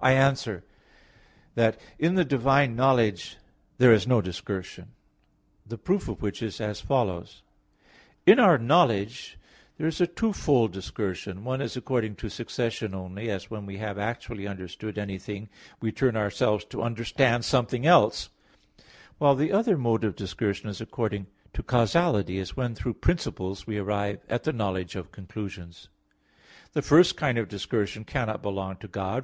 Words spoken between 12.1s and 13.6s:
to succession only, as